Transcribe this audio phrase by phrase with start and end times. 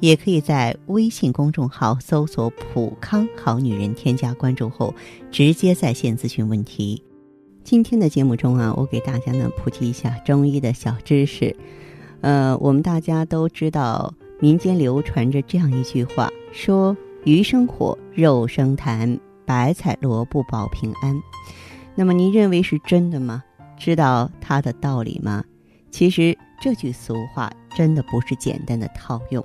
[0.00, 4.94] 也可以在微信公众号搜索“普康好女人”，添加关注后
[5.30, 7.02] 直接在线咨询问题。
[7.64, 11.54] 今天的节目中啊，我给大家呢普及一下中医的小知识。
[12.20, 21.20] 呃，我们大家都知道，民间流传着这样一句话，说“鱼生火，肉生痰，白菜萝卜保平安”。
[21.94, 23.42] 那么您认为是真的吗？
[23.76, 25.44] 知道它的道理吗？
[25.90, 29.44] 其实这句俗话真的不是简单的套用。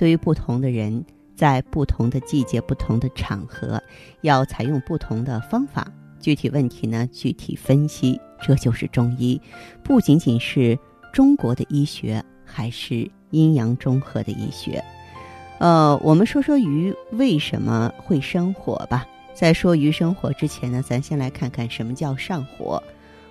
[0.00, 1.04] 对于不同的人，
[1.36, 3.78] 在不同的季节、不同的场合，
[4.22, 5.92] 要采用不同的方法。
[6.18, 8.18] 具体问题呢，具体分析。
[8.40, 9.38] 这就是中医，
[9.84, 10.78] 不仅仅是
[11.12, 14.82] 中国的医学，还是阴阳中和的医学。
[15.58, 19.06] 呃，我们说说鱼为什么会生火吧。
[19.34, 22.82] 在说鱼生火之前呢，咱先来看看什么叫上火。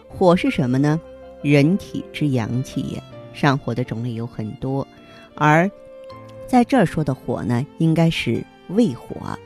[0.07, 1.01] 火是什么呢？
[1.41, 3.01] 人体之阳气也。
[3.33, 4.88] 上火的种类有很多，
[5.33, 5.67] 而
[6.50, 9.38] 在这儿说的火呢，应该是胃火。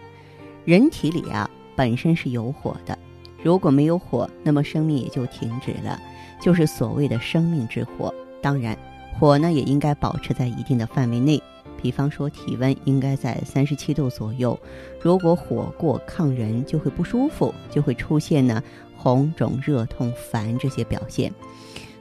[0.64, 2.98] 人体里啊本身是有火的，
[3.44, 6.00] 如果没有火，那么生命也就停止了，
[6.42, 8.14] 就是所谓的生命之火。
[8.42, 8.78] 当然，
[9.20, 11.44] 火呢也应该保持在一定的范围内，
[11.82, 14.58] 比方说体温应该在三十七度左右。
[15.02, 18.64] 如果火过抗人，就会不舒服，就会出现呢
[18.96, 21.34] 红肿、热痛、烦这些表现。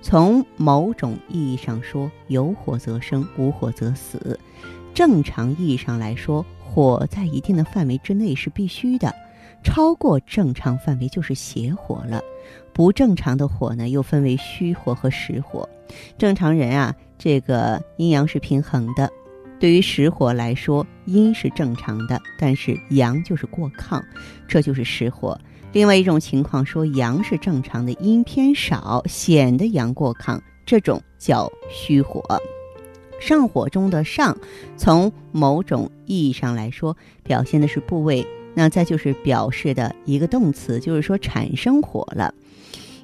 [0.01, 4.39] 从某种意义上说，有火则生，无火则死。
[4.95, 9.15] 正常意义上来说，火在一定的范围之内是必须的，
[9.63, 12.21] 超过正常范围就是邪火了。
[12.73, 15.69] 不正常的火呢，又分为虚火和实火。
[16.19, 19.11] 正常人啊，这个阴阳是平衡的。
[19.59, 24.03] 对于实火来说，阴是正常的，但是阳就是过亢，
[24.49, 25.39] 这就是实火。
[25.73, 32.23] 另外一种情况说，阳是正常的，阴偏少，显得阳过亢，这种叫虚火。
[33.23, 34.37] 上火中的上，
[34.77, 38.27] 从某种意义上来说，表现的是部位。
[38.55, 42.35] 那再就是表示的一个动词，就是说产生火了。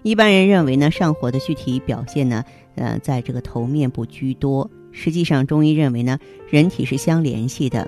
[0.03, 4.69] 一般人认为呢，上火的具体表现呢，呃，在这个头面部居多。
[4.91, 6.19] 实际上，中医认为呢，
[6.51, 7.87] 人体是相联系的，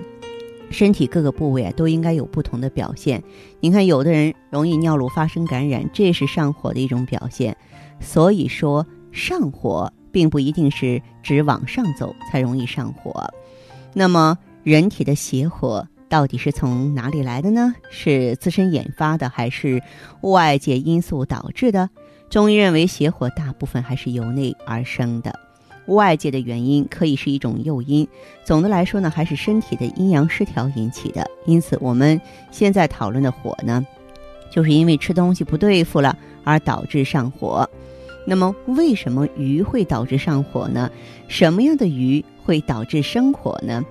[0.69, 3.21] 身体各个部位啊都应该有不同的表现。
[3.59, 7.57] 你看，有的人容易尿路发生感染，这是上火的一种表现。
[7.99, 9.91] 所以说，上火。
[10.11, 13.33] 并不一定是只往上走才容易上火，
[13.93, 17.73] 那么人体的邪火到底是从哪里来的呢？
[17.89, 19.81] 是自身引发的，还是
[20.21, 21.89] 外界因素导致的？
[22.29, 25.37] 中医认为邪火大部分还是由内而生的，
[25.87, 28.07] 外界的原因可以是一种诱因。
[28.45, 31.25] 总的来说呢，还是身体的阴阳失调引起的。
[31.45, 32.19] 因此，我们
[32.51, 33.85] 现在讨论的火呢，
[34.49, 37.69] 就是因为吃东西不对付了而导致上火。
[38.25, 40.89] 那么，为什么鱼会导致上火呢？
[41.27, 43.83] 什么样的鱼会导致生火呢？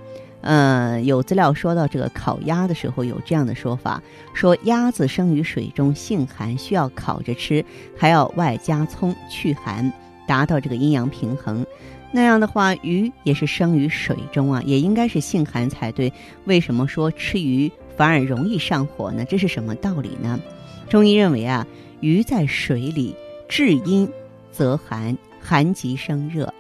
[0.43, 4.03] 呃，有资料说到这个烤鸭的时候，有这样的说法：
[4.33, 7.63] 说鸭子生于水中，性寒，需要烤着吃，
[7.99, 9.93] 还要外加葱去寒，
[10.27, 11.67] 达到这个阴阳平衡。
[12.13, 16.11] 那样的话，鱼也是生于水中啊，也应该是性寒才对。
[16.45, 19.25] 为什么说吃鱼反而容易上火呢？
[19.25, 20.41] 这是什么道理呢？
[20.89, 21.67] 中医认为啊，
[22.01, 23.15] 鱼在水里
[23.49, 24.09] 至阴。
[24.51, 26.53] 则寒，寒极生热，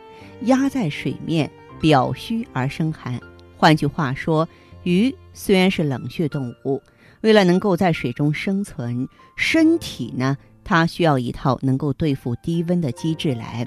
[0.43, 3.21] 压在水面，表虚而生寒。
[3.56, 4.49] 换句话说，
[4.83, 6.81] 鱼虽然是冷血动物，
[7.21, 13.65] 为了能够在水中生存，身体呢，它需要一套能够对付低温的机制来。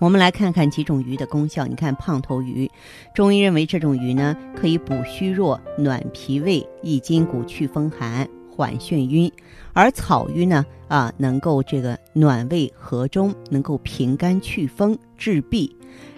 [0.00, 1.64] 我们来看看几种鱼的功效。
[1.64, 2.68] 你看胖头鱼，
[3.14, 8.28] 中医认为这种鱼呢，可以补虚弱、暖脾胃、益筋骨、祛风寒。
[8.54, 9.32] 缓眩晕，
[9.72, 15.70] 而草鱼呢啊，能够这个暖胃和中，能够平肝祛风治痹；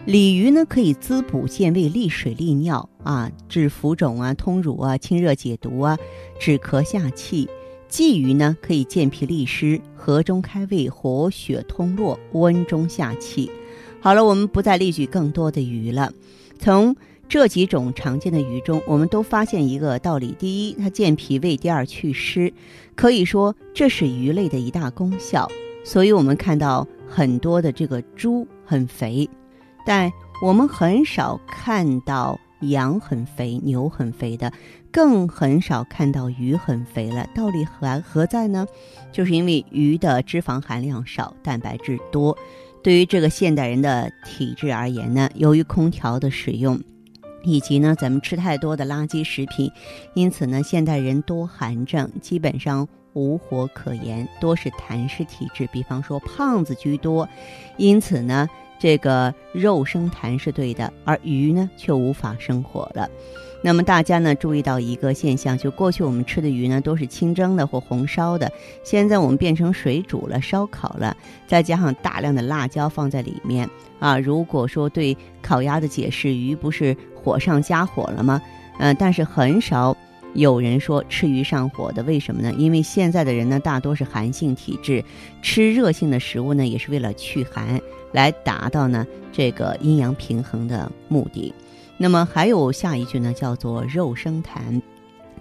[0.04, 5.96] 鲤鱼呢可以滋补健胃利水利尿啊，治浮肿啊、通乳啊、清热解毒啊、
[6.40, 7.46] 止咳下气；
[7.88, 13.48] 鲫鱼呢可以健脾利湿、和中开胃、活血通络、温中下气。
[14.00, 16.12] 好了，我们不再例举更多的鱼了，
[16.58, 16.96] 从。
[17.28, 22.52] 这几种常见的鱼中，我们都发现一个道理：第一，它健脾胃；第二，祛湿。
[22.94, 25.50] 可以说，这是鱼类的一大功效。
[25.84, 29.28] 所以，我们看到很多的这个猪很肥，
[29.84, 30.10] 但
[30.42, 34.52] 我们很少看到羊很肥、牛很肥的，
[34.92, 37.28] 更很少看到鱼很肥了。
[37.34, 38.66] 道理何何在呢？
[39.12, 42.36] 就是因为鱼的脂肪含量少，蛋白质多。
[42.82, 46.80] 对于这个现代人的体质而言呢，由于空调的使用，
[47.44, 49.70] 以及呢咱们吃太多的垃圾食品，
[50.14, 55.68] 因此呢现代人多寒症，基本上无火可言，多是痰湿体质。
[55.72, 57.28] 比方说胖子居多，
[57.76, 58.48] 因此呢。
[58.76, 63.08] 这个肉生痰是对的，而鱼呢却无法生火了。
[63.62, 68.52] 那么大家呢注意到一个现象，就过去我们吃的鱼呢都是清蒸的或红烧的，
[68.82, 73.70] 现在我们变成水煮了、烧烤了，再加上大量的辣椒放在里面
[74.00, 74.18] 啊。
[74.18, 78.40] 如果说对烤鸭的解释，鱼不是火上加火了吗？
[78.78, 79.96] 嗯，但是很少
[80.34, 82.52] 有人说吃鱼上火的，为什么呢？
[82.58, 85.02] 因为现在的人呢大多是寒性体质，
[85.42, 87.80] 吃热性的食物呢也是为了去寒。
[88.12, 91.52] 来达到呢这个阴阳平衡的目的，
[91.96, 94.80] 那么还有下一句呢，叫做肉生痰。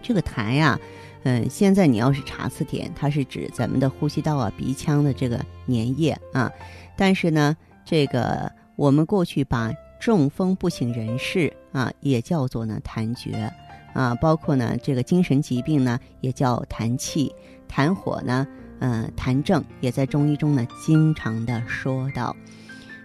[0.01, 0.79] 这个痰呀，
[1.23, 5.37] 嗯，现在你要是查字典，它是指咱们的呼吸道啊、鼻腔的这个
[5.67, 6.51] 粘液啊。
[6.95, 9.71] 但是呢，这个我们过去把
[10.03, 13.49] 中风不省人事啊，也叫做呢痰厥
[13.93, 17.33] 啊，包括呢这个精神疾病呢，也叫痰气、
[17.69, 18.45] 痰火呢，
[18.79, 22.35] 嗯，痰症也在中医中呢经常的说到。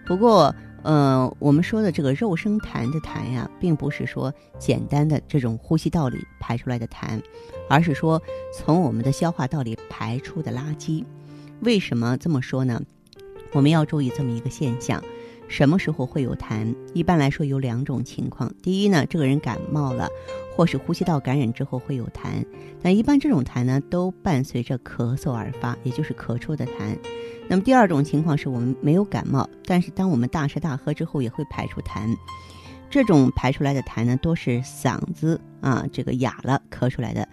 [0.05, 0.53] 不过，
[0.83, 7.21] 呃，我们说的这个肉生痰的痰呀，并不是说简单的这种呼吸道里排出来的痰，
[7.69, 8.21] 而是说
[8.53, 11.05] 从我们的消化道里排出的垃圾。
[11.61, 12.81] 为什么这么说呢？
[13.53, 15.01] 我们要注意这么一个现象：
[15.49, 16.73] 什么时候会有痰？
[16.93, 18.53] 一般来说有两种情况。
[18.61, 20.07] 第一呢，这个人感冒了，
[20.55, 22.45] 或是呼吸道感染之后会有痰，
[22.81, 26.95] 但一般这种痰呢，都伴随着咳嗽而发，也就是咳出的痰。
[27.49, 32.15] 那么第二种情况是我们没有感冒，但是当我们大吃大喝之后也会排出痰，
[32.89, 37.27] 这种排出来的痰呢，都是嗓子啊这个哑了咳出来的，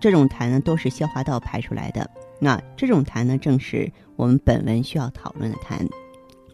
[0.00, 2.08] 这种痰呢都是消化道排出来的。
[2.40, 5.84] 那这种痰呢，正是我们本文需要讨论的痰。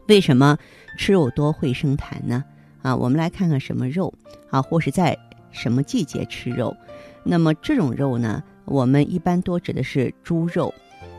[0.09, 0.57] 为什么
[0.97, 2.45] 吃肉多会生痰呢？
[2.83, 4.15] 啊，我们来看看什么肉
[4.51, 5.19] 啊，或是在
[5.51, 6.77] 什么季节吃肉。
[7.25, 10.73] 那么这种肉呢，我们一般多指的是猪肉。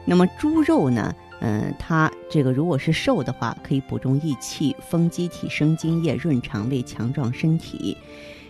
[0.06, 1.14] 那么猪肉呢？
[1.40, 7.96] 嗯，它这个如果是瘦的话，可以补中益气、丰机体、生津液、润肠胃、强壮身体，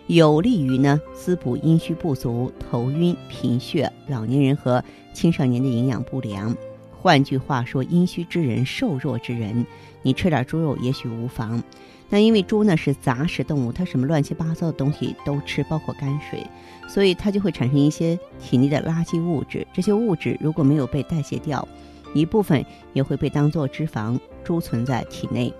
[0.05, 4.81] 有利于呢滋补阴虚不足、头晕、贫血、老年人和
[5.13, 6.55] 青少年的营养不良。
[7.07, 9.65] 换句话说，阴虚之人、瘦弱之人，
[10.01, 11.63] 你吃点猪肉也许无妨。
[12.09, 16.45] 那因为猪呢是杂食动物，它什么乱七八糟的东西都吃，包括泔水，
[16.85, 19.65] 所以它就会产生一些体内的垃圾物质。
[19.73, 21.65] 这些物质如果没有被代谢掉，
[22.13, 25.53] 一部分也会被当作脂肪贮存在体内，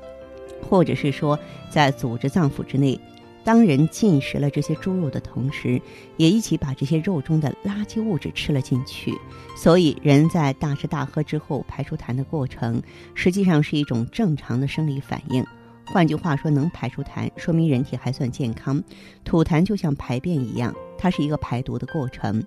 [0.70, 1.40] 或者是说
[1.70, 3.00] 在组织脏腑之内。
[3.48, 5.82] 当人进食了这些猪肉的同时，
[6.18, 9.14] 也一起把这些肉中的垃圾物质吃了进去。
[9.56, 12.84] 所以，人在大吃大喝之后排出痰的过程，
[13.16, 15.46] 实际上是一种正常的生理反应。
[15.86, 18.84] 换句话说，能排出痰，说明人体还算健康。
[19.24, 22.44] 吐痰就像排便一样，它是一个排毒的过程。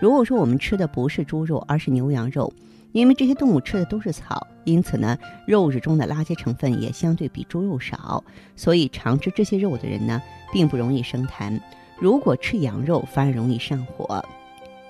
[0.00, 2.52] 如果说我们吃的不是猪肉，而是牛羊肉，
[2.96, 8.24] 因为这些动物吃的都是草，因此呢，肉质中的垃圾成分也相对比猪肉少，
[8.56, 11.60] 所以常吃这些肉的人呢，并不容易生痰。
[11.98, 14.24] 如果吃羊肉，反而容易上火。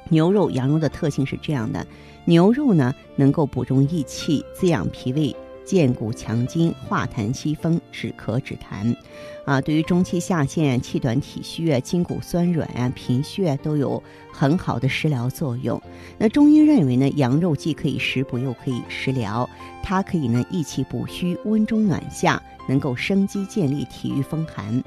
[0.09, 1.85] 牛肉、羊肉的特性是这样的：
[2.27, 5.35] 牛肉呢，能够补中益气，滋养脾胃。
[5.67, 8.97] 健骨强筋、化痰息风、止咳止痰，
[9.45, 14.01] 啊，对于中气下陷、气短体虚、筋骨酸软啊、贫血都有
[14.33, 15.83] 很好的食疗作用。
[16.17, 19.49] 那中医认为呢，羊肉既可以食补又可以食疗，
[19.83, 24.83] 它可以呢益气补虚、温中暖下，能够生机健力、体御风寒。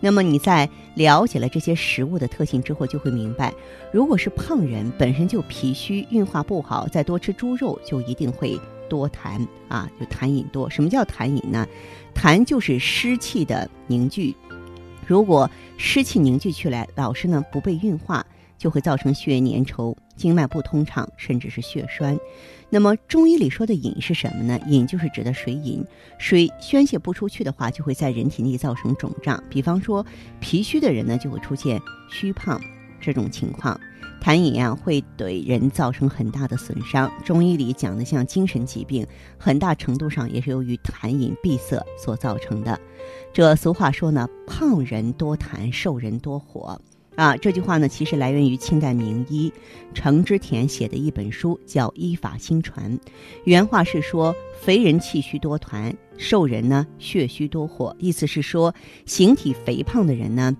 [0.00, 3.52] 那么你在了解了这些食物的特性之后，就会明白，
[3.92, 8.58] 如果是胖人本身就脾虚、运化不好，再多吃猪肉，就一定会。
[8.92, 10.68] 多痰啊，就痰饮多。
[10.68, 11.66] 什么叫痰饮呢？
[12.14, 14.36] 痰就是湿气的凝聚。
[15.06, 18.26] 如果湿气凝聚起来，老是呢不被运化，
[18.58, 22.18] 就会造成血液粘稠、经脉不通畅，甚至是血栓。
[22.68, 24.60] 那么中医里说的饮是什么呢？
[24.66, 25.82] 饮就是指的水饮。
[26.18, 29.42] 水宣泄不出去的话，就会在人体内造成肿胀。
[29.48, 30.04] 比方说
[30.38, 31.80] 脾虚的人呢，就会出现
[32.10, 32.60] 虚胖
[33.02, 33.78] 这种情况。
[34.22, 37.10] 痰饮啊，会对人造成很大的损伤。
[37.24, 39.04] 中医里讲的像精神疾病，
[39.36, 42.78] 很大程度上也是由于痰饮闭塞所造成的。
[43.32, 46.80] 这俗话说呢，胖人多痰，瘦人多火
[47.16, 47.36] 啊。
[47.36, 49.52] 这句话呢，其实来源于清代名医
[49.92, 52.96] 程之田写的一本书，叫《医法新传》。
[53.42, 57.96] 原话是说，肥人气虚多痰，瘦人呢血虚多火。
[57.98, 58.72] 意思是说，
[59.04, 60.56] 形体肥胖的人呢。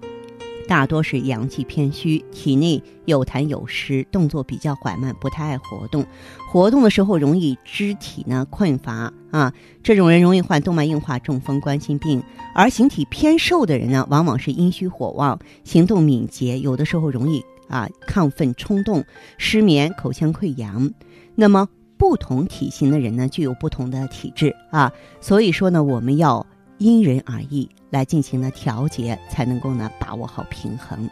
[0.73, 6.03] 大多是阳气偏虚，体内有痰有湿，动作比较缓慢，不太爱活动。
[6.51, 9.53] 活动的时候容易肢体呢困乏啊，
[9.83, 12.23] 这种人容易患动脉硬化、中风、冠心病。
[12.55, 19.05] 而形体偏瘦的人呢，往往是阴虚火旺，行动敏捷，有的时候容易啊亢奋冲动、
[19.37, 20.91] 失眠、口腔溃疡。
[21.35, 26.47] 那么不同体型的人呢，具有不同的体质啊，所以说呢，我们要
[26.83, 31.09] 因人而异来进行呢调节，才能够呢把握好平衡。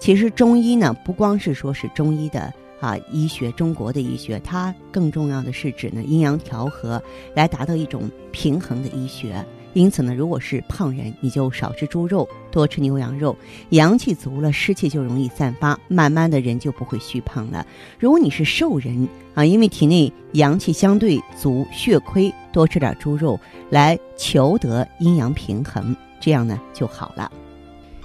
[0.00, 2.52] 其实中医呢，不光是说是中医的。
[2.80, 7.00] 啊，医学中国的医学，它更重要的是指呢阴阳调和，
[7.32, 9.46] 来达到一种平衡的医学。
[9.74, 13.36] 因此呢，如果是胖人，你就少吃猪肉，多吃牛羊肉，
[13.70, 17.66] 阳气足了，湿气就容易散发，慢慢的人就不会虚胖了。
[17.98, 23.38] 如果你是瘦人啊，因为体内阳气相对足，血亏，多吃点猪肉
[23.70, 27.30] 来求得阴阳平衡，这样呢就好了。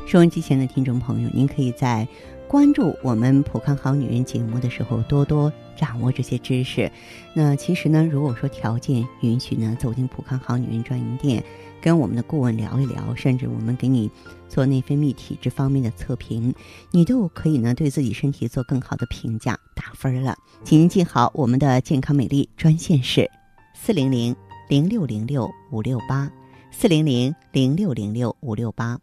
[0.05, 2.07] 收音机前的听众朋友，您可以在。
[2.47, 6.89] 关注我们普康好女人节目的时候，多多掌握这些知识。
[7.33, 11.43] 那其实呢，如果说条件允许呢，走进普康好女人专营店，
[11.81, 14.09] 跟我们的顾问聊一聊，甚至我们给你
[14.47, 16.53] 做内分泌体质方面的测评，
[16.91, 20.37] 你都可以呢对自己身体做更好的评价，打分了。
[20.63, 23.29] 请您记好我们的健康美丽专线是
[23.75, 24.33] 四零零
[24.69, 26.31] 零六零六五六八
[26.71, 28.97] 四零零零六零六五六八。